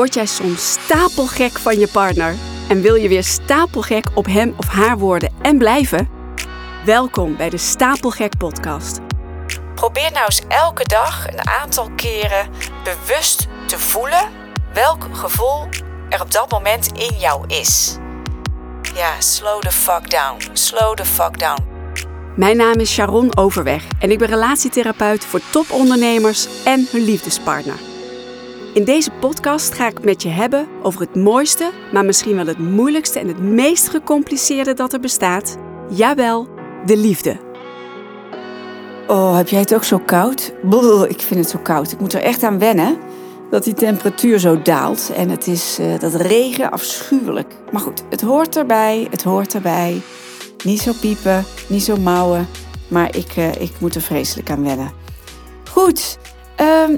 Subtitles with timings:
[0.00, 2.34] Word jij soms stapelgek van je partner
[2.68, 6.08] en wil je weer stapelgek op hem of haar worden en blijven?
[6.84, 8.98] Welkom bij de Stapelgek Podcast.
[9.74, 12.48] Probeer nou eens elke dag een aantal keren
[12.84, 14.30] bewust te voelen
[14.72, 15.68] welk gevoel
[16.08, 17.96] er op dat moment in jou is.
[18.94, 20.36] Ja, slow the fuck down.
[20.52, 21.62] Slow the fuck down.
[22.36, 27.89] Mijn naam is Sharon Overweg en ik ben relatietherapeut voor topondernemers en hun liefdespartner.
[28.74, 32.58] In deze podcast ga ik met je hebben over het mooiste, maar misschien wel het
[32.58, 35.56] moeilijkste en het meest gecompliceerde dat er bestaat.
[35.88, 36.48] Jawel,
[36.86, 37.36] de liefde.
[39.08, 40.52] Oh, heb jij het ook zo koud?
[41.08, 41.92] ik vind het zo koud.
[41.92, 42.98] Ik moet er echt aan wennen
[43.50, 45.10] dat die temperatuur zo daalt.
[45.16, 47.54] En het is uh, dat regen afschuwelijk.
[47.72, 50.00] Maar goed, het hoort erbij, het hoort erbij.
[50.64, 52.48] Niet zo piepen, niet zo mouwen.
[52.88, 54.92] Maar ik, uh, ik moet er vreselijk aan wennen.
[55.70, 56.18] Goed,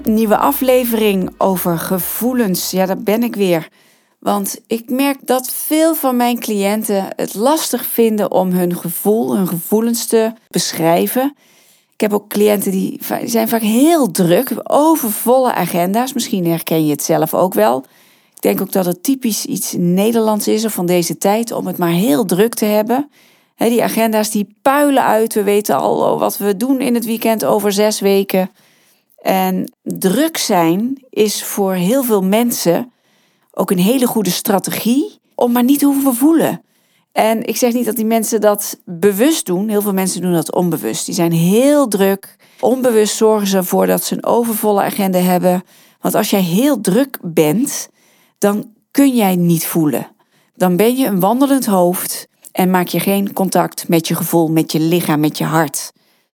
[0.02, 2.70] nieuwe aflevering over gevoelens.
[2.70, 3.68] Ja, daar ben ik weer.
[4.18, 9.48] Want ik merk dat veel van mijn cliënten het lastig vinden om hun gevoel, hun
[9.48, 11.36] gevoelens te beschrijven.
[11.94, 16.12] Ik heb ook cliënten die zijn vaak heel druk, overvolle agenda's.
[16.12, 17.84] Misschien herken je het zelf ook wel.
[18.34, 21.78] Ik denk ook dat het typisch iets Nederlands is of van deze tijd om het
[21.78, 23.10] maar heel druk te hebben.
[23.56, 25.34] die agenda's die puilen uit.
[25.34, 28.50] We weten al wat we doen in het weekend over zes weken.
[29.22, 32.92] En druk zijn is voor heel veel mensen
[33.52, 36.62] ook een hele goede strategie om maar niet te hoeven voelen.
[37.12, 39.68] En ik zeg niet dat die mensen dat bewust doen.
[39.68, 41.06] Heel veel mensen doen dat onbewust.
[41.06, 42.36] Die zijn heel druk.
[42.60, 45.62] Onbewust zorgen ze ervoor dat ze een overvolle agenda hebben.
[46.00, 47.88] Want als jij heel druk bent,
[48.38, 50.06] dan kun jij niet voelen.
[50.56, 54.72] Dan ben je een wandelend hoofd en maak je geen contact met je gevoel, met
[54.72, 55.92] je lichaam, met je hart.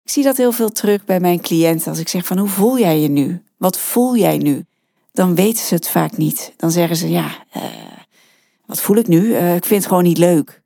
[0.08, 1.89] Ik zie dat heel veel terug bij mijn cliënten.
[1.89, 3.41] Als ik zeg van hoe voel jij je nu?
[3.57, 4.66] Wat voel jij nu?
[5.12, 6.53] Dan weten ze het vaak niet.
[6.57, 7.63] Dan zeggen ze ja, uh,
[8.66, 9.22] wat voel ik nu?
[9.22, 10.62] Uh, ik vind het gewoon niet leuk.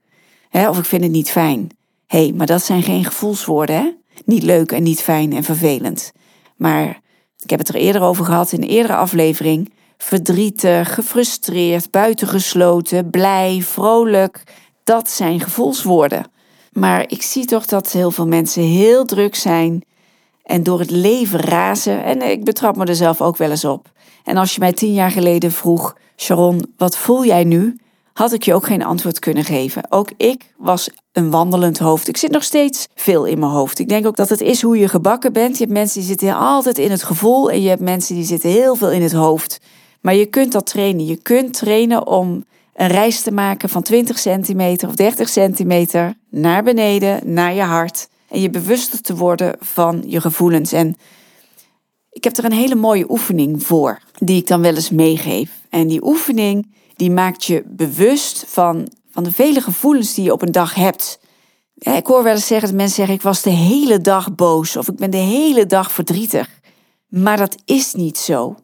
[0.50, 0.70] Hè?
[0.70, 1.70] Of ik vind het niet fijn.
[2.08, 3.92] Hé, hey, maar dat zijn geen gevoelswoorden, hè?
[4.26, 6.12] Niet leuk en niet fijn en vervelend.
[6.56, 7.00] Maar
[7.44, 9.74] ik heb het er eerder over gehad in een eerdere aflevering.
[9.98, 14.44] Verdrietig, gefrustreerd, buitengesloten, blij, vrolijk.
[14.84, 16.26] Dat zijn gevoelswoorden.
[16.72, 19.84] Maar ik zie toch dat heel veel mensen heel druk zijn
[20.44, 22.04] en door het leven razen.
[22.04, 23.92] En ik betrap me er zelf ook wel eens op.
[24.24, 27.80] En als je mij tien jaar geleden vroeg, Sharon, wat voel jij nu?
[28.14, 29.84] Had ik je ook geen antwoord kunnen geven.
[29.90, 32.08] Ook ik was een wandelend hoofd.
[32.08, 33.80] Ik zit nog steeds veel in mijn hoofd.
[33.80, 35.58] Ik denk ook dat het is hoe je gebakken bent.
[35.58, 38.50] Je hebt mensen die zitten altijd in het gevoel en je hebt mensen die zitten
[38.50, 39.60] heel veel in het hoofd.
[40.02, 41.06] Maar je kunt dat trainen.
[41.06, 42.44] Je kunt trainen om
[42.74, 48.10] een reis te maken van 20 centimeter of 30 centimeter naar beneden, naar je hart.
[48.30, 50.72] En je bewuster te worden van je gevoelens.
[50.72, 50.96] En
[52.10, 55.52] ik heb er een hele mooie oefening voor, die ik dan wel eens meegeef.
[55.70, 60.42] En die oefening, die maakt je bewust van, van de vele gevoelens die je op
[60.42, 61.20] een dag hebt.
[61.76, 64.88] Ik hoor wel eens zeggen dat mensen zeggen: Ik was de hele dag boos of
[64.88, 66.50] ik ben de hele dag verdrietig.
[67.08, 68.56] Maar dat is niet zo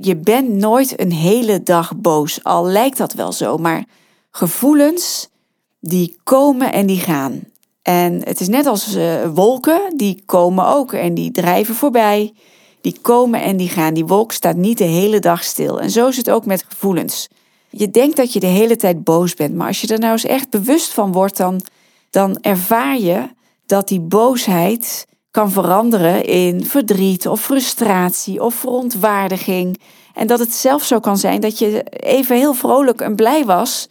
[0.00, 3.84] je bent nooit een hele dag boos, al lijkt dat wel zo, maar
[4.30, 5.28] gevoelens
[5.80, 7.42] die komen en die gaan.
[7.82, 12.32] En het is net als uh, wolken, die komen ook en die drijven voorbij.
[12.80, 13.94] Die komen en die gaan.
[13.94, 15.80] Die wolk staat niet de hele dag stil.
[15.80, 17.28] En zo is het ook met gevoelens.
[17.70, 20.24] Je denkt dat je de hele tijd boos bent, maar als je er nou eens
[20.24, 21.60] echt bewust van wordt, dan,
[22.10, 23.28] dan ervaar je
[23.66, 29.80] dat die boosheid kan veranderen in verdriet of frustratie of verontwaardiging.
[30.14, 33.88] En dat het zelfs zo kan zijn dat je even heel vrolijk en blij was.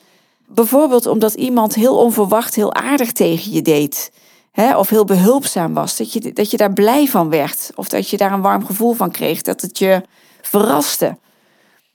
[0.48, 4.12] Bijvoorbeeld omdat iemand heel onverwacht heel aardig tegen je deed.
[4.52, 5.98] Hè, of heel behulpzaam was.
[5.98, 7.72] Dat je, dat je daar blij van werd.
[7.76, 9.42] Of dat je daar een warm gevoel van kreeg.
[9.42, 10.02] Dat het je
[10.42, 11.18] verraste.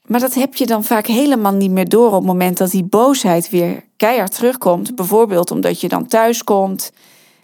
[0.05, 2.83] Maar dat heb je dan vaak helemaal niet meer door op het moment dat die
[2.83, 4.95] boosheid weer keihard terugkomt.
[4.95, 6.91] Bijvoorbeeld omdat je dan thuis komt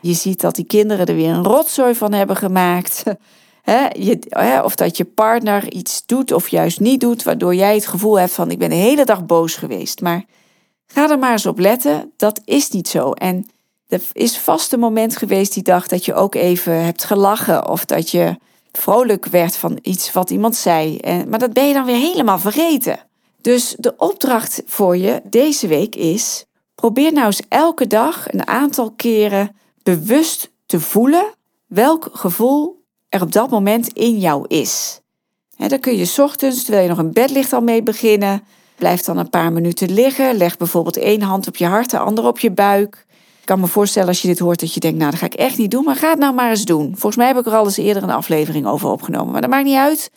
[0.01, 3.03] je ziet dat die kinderen er weer een rotzooi van hebben gemaakt.
[4.07, 8.19] je, of dat je partner iets doet of juist niet doet, waardoor jij het gevoel
[8.19, 10.01] hebt van ik ben de hele dag boos geweest.
[10.01, 10.23] Maar
[10.87, 13.11] ga er maar eens op letten, dat is niet zo.
[13.11, 13.45] En
[13.87, 17.85] er is vast een moment geweest die dag dat je ook even hebt gelachen of
[17.85, 18.37] dat je
[18.71, 20.97] vrolijk werd van iets wat iemand zei.
[20.97, 22.99] En, maar dat ben je dan weer helemaal vergeten.
[23.41, 26.45] Dus de opdracht voor je deze week is:
[26.75, 31.33] probeer nou eens elke dag een aantal keren bewust te voelen
[31.65, 35.01] welk gevoel er op dat moment in jou is.
[35.55, 38.43] He, dan kun je ochtends, terwijl je nog in bed ligt, al mee beginnen.
[38.75, 40.37] Blijf dan een paar minuten liggen.
[40.37, 43.05] Leg bijvoorbeeld één hand op je hart, de andere op je buik.
[43.39, 45.33] Ik kan me voorstellen als je dit hoort dat je denkt, nou dat ga ik
[45.33, 46.89] echt niet doen, maar ga het nou maar eens doen.
[46.91, 49.65] Volgens mij heb ik er al eens eerder een aflevering over opgenomen, maar dat maakt
[49.65, 50.11] niet uit.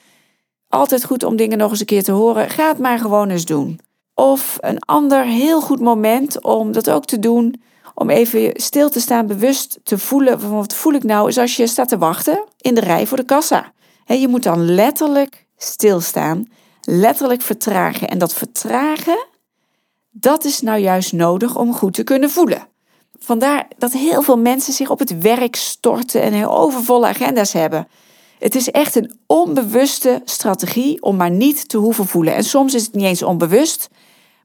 [0.69, 2.51] altijd goed om dingen nog eens een keer te horen.
[2.51, 3.81] Ga het maar gewoon eens doen.
[4.15, 7.63] Of een ander heel goed moment om dat ook te doen.
[7.95, 10.51] Om even stil te staan, bewust te voelen.
[10.51, 11.29] Wat voel ik nou?
[11.29, 13.73] Is als je staat te wachten in de rij voor de kassa.
[14.07, 16.49] je moet dan letterlijk stilstaan.
[16.81, 18.09] Letterlijk vertragen.
[18.09, 19.27] En dat vertragen,
[20.11, 22.69] dat is nou juist nodig om goed te kunnen voelen.
[23.19, 27.89] Vandaar dat heel veel mensen zich op het werk storten en heel overvolle agenda's hebben.
[28.39, 32.35] Het is echt een onbewuste strategie om maar niet te hoeven voelen.
[32.35, 33.89] En soms is het niet eens onbewust,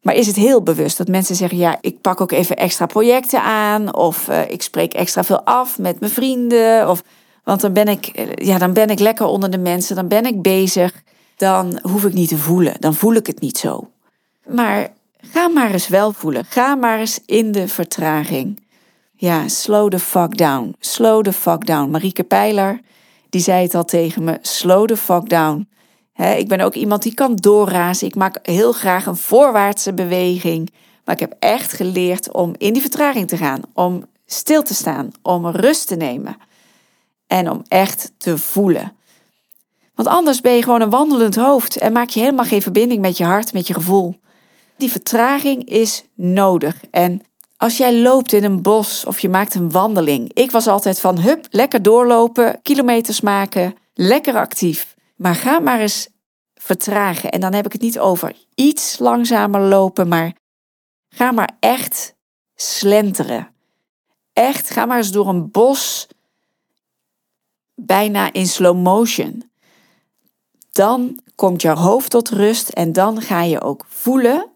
[0.01, 3.41] maar is het heel bewust dat mensen zeggen: ja, ik pak ook even extra projecten
[3.41, 7.03] aan, of uh, ik spreek extra veel af met mijn vrienden, of
[7.43, 10.25] want dan ben ik, eh, ja, dan ben ik lekker onder de mensen, dan ben
[10.25, 11.03] ik bezig,
[11.35, 13.89] dan hoef ik niet te voelen, dan voel ik het niet zo.
[14.47, 14.87] Maar
[15.21, 18.61] ga maar eens wel voelen, ga maar eens in de vertraging.
[19.15, 21.89] Ja, slow the fuck down, slow the fuck down.
[21.89, 22.79] Marieke Pijler,
[23.29, 25.67] die zei het al tegen me: slow the fuck down
[26.27, 28.07] ik ben ook iemand die kan doorrazen.
[28.07, 30.73] Ik maak heel graag een voorwaartse beweging.
[31.05, 33.61] Maar ik heb echt geleerd om in die vertraging te gaan.
[33.73, 35.11] Om stil te staan.
[35.21, 36.37] Om rust te nemen.
[37.27, 38.93] En om echt te voelen.
[39.95, 43.17] Want anders ben je gewoon een wandelend hoofd en maak je helemaal geen verbinding met
[43.17, 44.19] je hart, met je gevoel.
[44.77, 46.75] Die vertraging is nodig.
[46.91, 47.21] En
[47.57, 50.33] als jij loopt in een bos of je maakt een wandeling.
[50.33, 54.95] Ik was altijd van hup, lekker doorlopen, kilometers maken, lekker actief.
[55.19, 56.09] Maar ga maar eens
[56.55, 57.31] vertragen.
[57.31, 60.33] En dan heb ik het niet over iets langzamer lopen, maar
[61.09, 62.15] ga maar echt
[62.55, 63.51] slenteren.
[64.33, 66.07] Echt, ga maar eens door een bos,
[67.75, 69.51] bijna in slow motion.
[70.71, 74.47] Dan komt jouw hoofd tot rust en dan ga je ook voelen.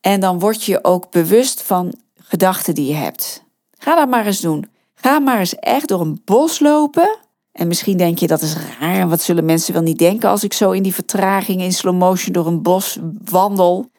[0.00, 3.42] En dan word je ook bewust van gedachten die je hebt.
[3.78, 4.70] Ga dat maar eens doen.
[4.94, 7.24] Ga maar eens echt door een bos lopen
[7.56, 9.08] en misschien denk je dat is raar.
[9.08, 12.32] Wat zullen mensen wel niet denken als ik zo in die vertraging in slow motion
[12.32, 13.90] door een bos wandel?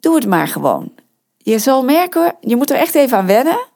[0.00, 0.92] Doe het maar gewoon.
[1.36, 3.66] Je zal merken, je moet er echt even aan wennen.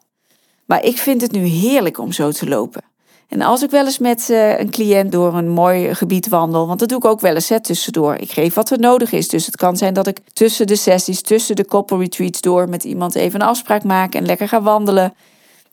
[0.65, 2.83] Maar ik vind het nu heerlijk om zo te lopen.
[3.29, 6.79] En als ik wel eens met uh, een cliënt door een mooi gebied wandel, want
[6.79, 8.15] dat doe ik ook wel eens hè, tussendoor.
[8.15, 9.29] Ik geef wat er nodig is.
[9.29, 12.85] Dus het kan zijn dat ik tussen de sessies, tussen de couple retreats door met
[12.85, 15.15] iemand even een afspraak maak en lekker ga wandelen.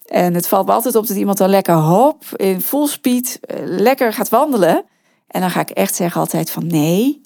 [0.05, 3.57] En het valt me altijd op dat iemand dan lekker hop, in full speed, eh,
[3.61, 4.85] lekker gaat wandelen.
[5.27, 7.21] En dan ga ik echt zeggen altijd van nee,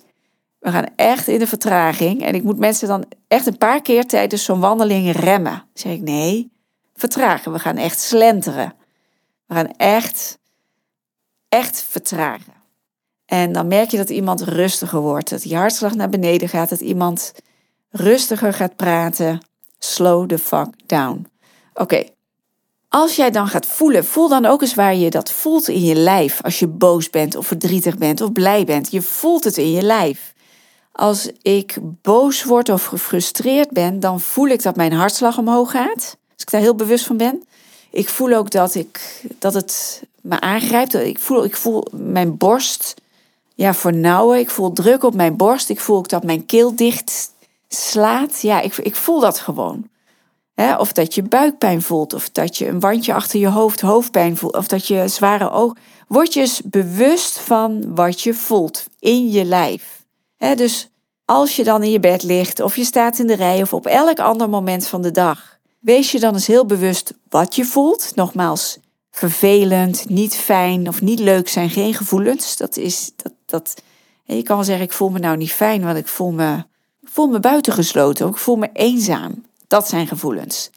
[0.60, 2.24] we gaan echt in de vertraging.
[2.24, 5.52] En ik moet mensen dan echt een paar keer tijdens zo'n wandeling remmen.
[5.52, 6.52] Dan zeg ik nee,
[6.94, 7.52] vertragen.
[7.52, 8.74] We gaan echt slenteren.
[9.46, 10.40] We gaan echt,
[11.50, 12.54] echt vertragen.
[13.26, 15.30] En dan merk je dat iemand rustiger wordt.
[15.30, 16.70] Dat je hartslag naar beneden gaat.
[16.70, 17.34] Dat iemand
[17.90, 19.40] rustiger gaat praten.
[19.78, 21.28] Slow the fuck down.
[21.74, 22.04] Oké,
[22.90, 25.96] als jij dan gaat voelen, voel dan ook eens waar je dat voelt in je
[25.96, 26.42] lijf.
[26.42, 28.92] Als je boos bent of verdrietig bent of blij bent.
[28.92, 30.34] Je voelt het in je lijf.
[30.92, 36.18] Als ik boos word of gefrustreerd ben, dan voel ik dat mijn hartslag omhoog gaat.
[36.34, 37.44] Als ik daar heel bewust van ben.
[37.90, 40.94] Ik voel ook dat, ik, dat het me aangrijpt.
[40.94, 42.94] Ik voel, ik voel mijn borst
[43.56, 44.40] ja, vernauwen.
[44.40, 45.70] Ik voel druk op mijn borst.
[45.70, 47.34] Ik voel ook dat mijn keel dicht
[47.68, 48.42] slaat.
[48.42, 49.90] Ja, ik, ik voel dat gewoon
[50.78, 54.56] of dat je buikpijn voelt, of dat je een wandje achter je hoofd hoofdpijn voelt,
[54.56, 55.74] of dat je zware oog.
[56.08, 60.06] Word je eens bewust van wat je voelt in je lijf.
[60.56, 60.90] dus
[61.26, 63.86] als je dan in je bed ligt, of je staat in de rij, of op
[63.86, 68.12] elk ander moment van de dag, wees je dan eens heel bewust wat je voelt.
[68.16, 68.78] Nogmaals,
[69.12, 72.58] vervelend, niet fijn of niet leuk zijn geen gevoelens.
[72.58, 73.34] Dat is dat.
[73.46, 73.82] dat
[74.24, 76.58] je kan wel zeggen, ik voel me nou niet fijn, want ik voel me,
[77.02, 79.44] ik voel me buitengesloten, ik voel me eenzaam.
[79.70, 80.70] Dat zijn gevoelens.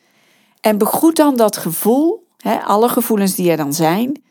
[0.60, 4.22] En begroet dan dat gevoel, hè, alle gevoelens die er dan zijn,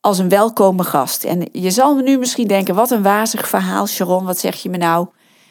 [0.00, 1.24] als een welkome gast.
[1.24, 4.76] En je zal nu misschien denken, wat een wazig verhaal, Sharon, wat zeg je me
[4.76, 5.08] nou?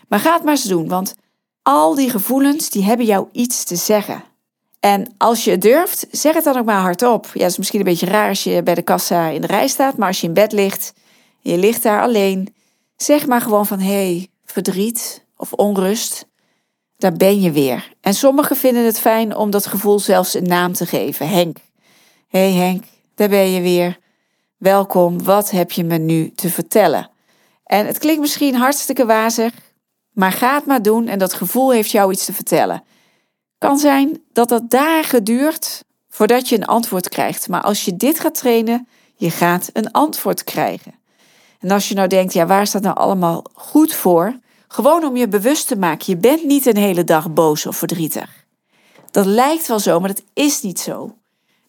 [0.08, 1.16] Maar ga het maar eens doen, want
[1.63, 4.24] al die gevoelens, die hebben jou iets te zeggen.
[4.80, 7.25] En als je durft, zeg het dan ook maar hardop.
[7.34, 9.68] Ja, dat is misschien een beetje raar als je bij de kassa in de rij
[9.68, 10.94] staat, maar als je in bed ligt,
[11.39, 12.56] je ligt daar alleen,
[12.96, 16.28] zeg maar gewoon van, hé, hey, verdriet of onrust
[17.00, 17.94] daar ben je weer.
[18.01, 21.29] En sommigen vinden het fijn om dat gevoel zelfs een naam te geven.
[21.29, 21.58] Henk.
[22.27, 22.84] hey Henk,
[23.15, 23.98] daar ben je weer.
[24.58, 27.10] Welkom, wat heb je me nu te vertellen?
[27.63, 29.53] En het klinkt misschien hartstikke wazig,
[30.12, 32.84] maar ga het maar doen en dat gevoel heeft jou iets te vertellen.
[33.58, 38.20] Kan zijn dat dat dagen duurt voordat je een antwoord krijgt, maar als je dit
[38.20, 40.94] gaat trainen, je gaat een antwoord krijgen.
[41.60, 44.39] En als je nou denkt, ja, waar staat nou allemaal goed voor?
[44.72, 48.46] Gewoon om je bewust te maken, je bent niet een hele dag boos of verdrietig.
[49.12, 51.16] Dat lijkt wel zo, maar dat is niet zo.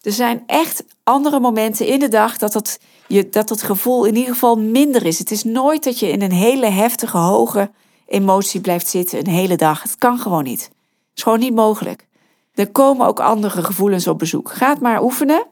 [0.01, 4.15] Er zijn echt andere momenten in de dag dat dat, je, dat het gevoel in
[4.15, 5.19] ieder geval minder is.
[5.19, 7.71] Het is nooit dat je in een hele heftige, hoge
[8.07, 9.83] emotie blijft zitten een hele dag.
[9.83, 10.61] Het kan gewoon niet.
[10.61, 10.71] Het
[11.15, 12.07] is gewoon niet mogelijk.
[12.53, 14.51] Er komen ook andere gevoelens op bezoek.
[14.51, 15.45] Ga maar oefenen.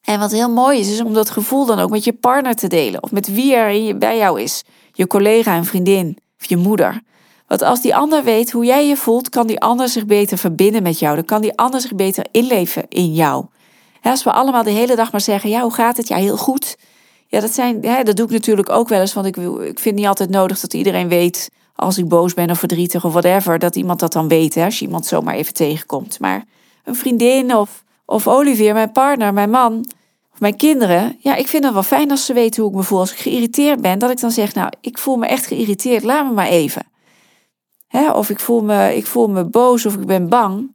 [0.00, 2.68] En wat heel mooi is, is om dat gevoel dan ook met je partner te
[2.68, 3.02] delen.
[3.02, 4.64] Of met wie er bij jou is.
[4.92, 7.02] Je collega, een vriendin of je moeder.
[7.46, 10.82] Want als die ander weet hoe jij je voelt, kan die ander zich beter verbinden
[10.82, 11.14] met jou.
[11.14, 13.44] Dan kan die ander zich beter inleven in jou.
[14.02, 16.08] als we allemaal de hele dag maar zeggen, ja, hoe gaat het?
[16.08, 16.76] Ja, heel goed.
[17.26, 20.06] Ja, dat, zijn, dat doe ik natuurlijk ook wel eens, want ik, ik vind niet
[20.06, 24.00] altijd nodig dat iedereen weet als ik boos ben of verdrietig of whatever, dat iemand
[24.00, 26.20] dat dan weet, hè, als je iemand zomaar even tegenkomt.
[26.20, 26.44] Maar
[26.84, 29.86] een vriendin of, of Olivier, mijn partner, mijn man
[30.38, 32.98] mijn kinderen, ja, ik vind het wel fijn als ze weten hoe ik me voel.
[32.98, 36.26] Als ik geïrriteerd ben, dat ik dan zeg, nou, ik voel me echt geïrriteerd, laat
[36.26, 36.86] me maar even.
[37.88, 40.74] Hè, of ik voel, me, ik voel me boos of ik ben bang.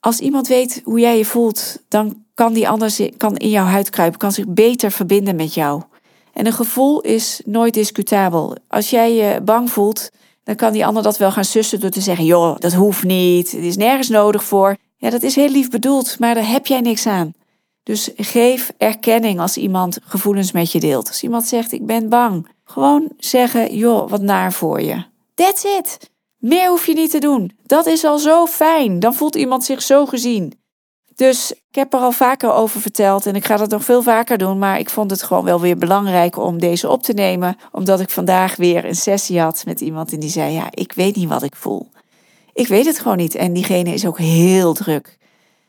[0.00, 3.90] Als iemand weet hoe jij je voelt, dan kan die anders kan in jouw huid
[3.90, 5.82] kruipen, kan zich beter verbinden met jou.
[6.32, 8.56] En een gevoel is nooit discutabel.
[8.68, 10.10] Als jij je bang voelt,
[10.44, 13.52] dan kan die ander dat wel gaan sussen door te zeggen: joh, dat hoeft niet,
[13.52, 14.76] het is nergens nodig voor.
[14.96, 17.32] Ja, dat is heel lief bedoeld, maar daar heb jij niks aan.
[17.84, 21.08] Dus geef erkenning als iemand gevoelens met je deelt.
[21.08, 25.04] Als iemand zegt: ik ben bang, gewoon zeggen: joh, wat naar voor je.
[25.34, 26.10] That's it.
[26.36, 27.52] Meer hoef je niet te doen.
[27.66, 29.00] Dat is al zo fijn.
[29.00, 30.52] Dan voelt iemand zich zo gezien.
[31.14, 34.38] Dus ik heb er al vaker over verteld en ik ga dat nog veel vaker
[34.38, 34.58] doen.
[34.58, 37.56] Maar ik vond het gewoon wel weer belangrijk om deze op te nemen.
[37.72, 41.16] Omdat ik vandaag weer een sessie had met iemand en die zei: Ja, ik weet
[41.16, 41.90] niet wat ik voel.
[42.52, 43.34] Ik weet het gewoon niet.
[43.34, 45.18] En diegene is ook heel druk.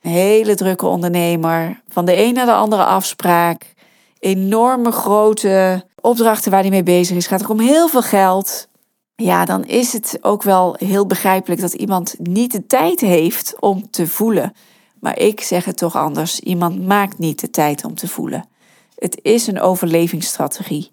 [0.07, 1.81] Hele drukke ondernemer.
[1.87, 3.73] Van de een naar de andere afspraak.
[4.19, 7.27] Enorme grote opdrachten waar hij mee bezig is.
[7.27, 8.67] Gaat ook om heel veel geld.
[9.15, 13.89] Ja, dan is het ook wel heel begrijpelijk dat iemand niet de tijd heeft om
[13.89, 14.53] te voelen.
[14.99, 16.39] Maar ik zeg het toch anders.
[16.39, 18.45] Iemand maakt niet de tijd om te voelen.
[18.95, 20.91] Het is een overlevingsstrategie.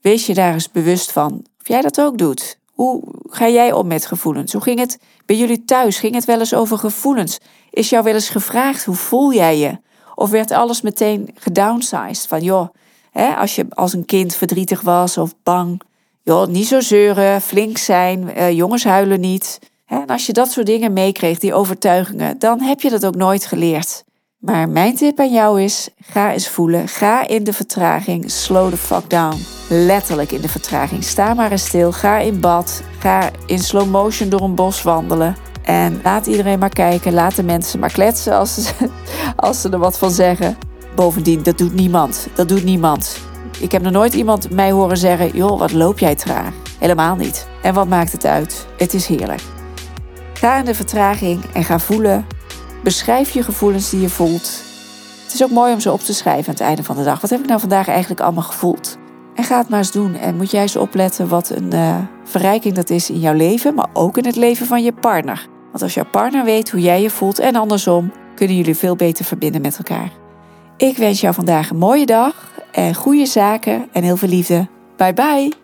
[0.00, 1.32] Wees je daar eens bewust van.
[1.60, 2.58] Of jij dat ook doet.
[2.72, 4.52] Hoe ga jij om met gevoelens?
[4.52, 5.98] Hoe ging het bij jullie thuis?
[5.98, 7.38] Ging het wel eens over gevoelens?
[7.74, 9.78] Is jou wel eens gevraagd hoe voel jij je?
[10.14, 12.26] Of werd alles meteen gedownsized?
[12.26, 12.68] Van joh,
[13.10, 15.80] hè, als je als een kind verdrietig was of bang,
[16.22, 19.58] joh, niet zo zeuren, flink zijn, eh, jongens huilen niet.
[19.86, 23.46] En als je dat soort dingen meekreeg, die overtuigingen, dan heb je dat ook nooit
[23.46, 24.04] geleerd.
[24.38, 26.88] Maar mijn tip aan jou is: ga eens voelen.
[26.88, 28.30] Ga in de vertraging.
[28.30, 29.36] Slow the fuck down.
[29.68, 31.04] Letterlijk in de vertraging.
[31.04, 31.92] Sta maar eens stil.
[31.92, 32.82] Ga in bad.
[32.98, 35.36] Ga in slow motion door een bos wandelen.
[35.64, 37.12] En laat iedereen maar kijken.
[37.12, 38.72] Laat de mensen maar kletsen als ze,
[39.36, 40.56] als ze er wat van zeggen.
[40.94, 42.26] Bovendien, dat doet niemand.
[42.34, 43.18] Dat doet niemand.
[43.60, 46.52] Ik heb nog nooit iemand mij horen zeggen: joh, wat loop jij traag?
[46.78, 47.46] Helemaal niet.
[47.62, 48.66] En wat maakt het uit?
[48.76, 49.42] Het is heerlijk.
[50.34, 52.26] Ga in de vertraging en ga voelen.
[52.82, 54.62] Beschrijf je gevoelens die je voelt.
[55.24, 57.20] Het is ook mooi om ze op te schrijven aan het einde van de dag.
[57.20, 58.98] Wat heb ik nou vandaag eigenlijk allemaal gevoeld?
[59.34, 60.14] En ga het maar eens doen.
[60.14, 63.88] En moet jij eens opletten wat een uh, verrijking dat is in jouw leven, maar
[63.92, 65.46] ook in het leven van je partner.
[65.74, 69.24] Want als jouw partner weet hoe jij je voelt en andersom, kunnen jullie veel beter
[69.24, 70.12] verbinden met elkaar.
[70.76, 74.66] Ik wens jou vandaag een mooie dag en goede zaken en heel veel liefde.
[74.96, 75.63] Bye bye!